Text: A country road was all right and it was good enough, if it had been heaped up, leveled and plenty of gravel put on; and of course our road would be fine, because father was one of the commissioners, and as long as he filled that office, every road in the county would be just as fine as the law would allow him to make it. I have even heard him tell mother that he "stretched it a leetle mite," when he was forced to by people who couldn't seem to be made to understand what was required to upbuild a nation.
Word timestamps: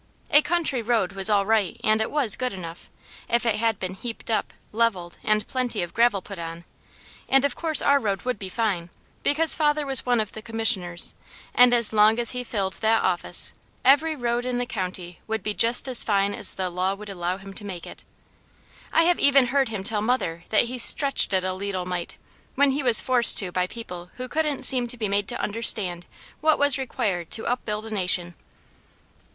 A 0.31 0.41
country 0.41 0.81
road 0.81 1.11
was 1.13 1.29
all 1.29 1.45
right 1.45 1.79
and 1.83 2.01
it 2.01 2.09
was 2.09 2.35
good 2.35 2.53
enough, 2.53 2.89
if 3.29 3.45
it 3.45 3.57
had 3.57 3.77
been 3.77 3.93
heaped 3.93 4.31
up, 4.31 4.51
leveled 4.71 5.19
and 5.23 5.45
plenty 5.47 5.83
of 5.83 5.93
gravel 5.93 6.23
put 6.23 6.39
on; 6.39 6.63
and 7.29 7.45
of 7.45 7.55
course 7.55 7.83
our 7.83 7.99
road 7.99 8.23
would 8.23 8.39
be 8.39 8.49
fine, 8.49 8.89
because 9.21 9.53
father 9.53 9.85
was 9.85 10.03
one 10.03 10.19
of 10.19 10.31
the 10.31 10.41
commissioners, 10.41 11.13
and 11.53 11.71
as 11.71 11.93
long 11.93 12.17
as 12.17 12.31
he 12.31 12.43
filled 12.43 12.73
that 12.81 13.03
office, 13.03 13.53
every 13.85 14.15
road 14.15 14.43
in 14.43 14.57
the 14.57 14.65
county 14.65 15.19
would 15.27 15.43
be 15.43 15.53
just 15.53 15.87
as 15.87 16.03
fine 16.03 16.33
as 16.33 16.55
the 16.55 16.71
law 16.71 16.95
would 16.95 17.07
allow 17.11 17.37
him 17.37 17.53
to 17.53 17.63
make 17.63 17.85
it. 17.85 18.03
I 18.91 19.03
have 19.03 19.19
even 19.19 19.45
heard 19.53 19.69
him 19.69 19.83
tell 19.83 20.01
mother 20.01 20.45
that 20.49 20.63
he 20.63 20.79
"stretched 20.79 21.31
it 21.31 21.43
a 21.43 21.53
leetle 21.53 21.85
mite," 21.85 22.17
when 22.55 22.71
he 22.71 22.81
was 22.81 23.01
forced 23.01 23.37
to 23.37 23.51
by 23.51 23.67
people 23.67 24.09
who 24.17 24.27
couldn't 24.27 24.63
seem 24.65 24.87
to 24.87 24.97
be 24.97 25.07
made 25.07 25.27
to 25.27 25.39
understand 25.39 26.07
what 26.39 26.57
was 26.57 26.79
required 26.79 27.29
to 27.33 27.45
upbuild 27.45 27.85
a 27.85 27.91
nation. 27.91 28.33